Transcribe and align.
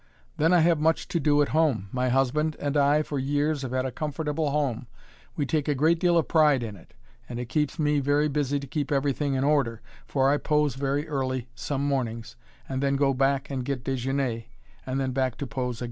Then 0.37 0.51
I 0.51 0.61
have 0.61 0.79
much 0.79 1.07
to 1.09 1.19
do 1.19 1.43
at 1.43 1.49
home; 1.49 1.87
my 1.91 2.09
husband 2.09 2.57
and 2.59 2.75
I 2.75 3.03
for 3.03 3.19
years 3.19 3.61
have 3.61 3.69
had 3.71 3.85
a 3.85 3.91
comfortable 3.91 4.49
home; 4.49 4.87
we 5.35 5.45
take 5.45 5.67
a 5.67 5.75
great 5.75 5.99
deal 5.99 6.17
of 6.17 6.27
pride 6.27 6.63
in 6.63 6.75
it, 6.75 6.95
and 7.29 7.39
it 7.39 7.49
keeps 7.49 7.77
me 7.77 7.99
very 7.99 8.27
busy 8.27 8.59
to 8.59 8.65
keep 8.65 8.91
everything 8.91 9.35
in 9.35 9.43
order, 9.43 9.79
for 10.07 10.31
I 10.31 10.37
pose 10.37 10.73
very 10.73 11.07
early 11.07 11.49
some 11.53 11.85
mornings 11.85 12.35
and 12.67 12.81
then 12.81 12.95
go 12.95 13.13
back 13.13 13.51
and 13.51 13.63
get 13.63 13.83
déjeuner, 13.83 14.45
and 14.87 14.99
then 14.99 15.11
back 15.11 15.37
to 15.37 15.45
pose 15.45 15.79
again. 15.79 15.79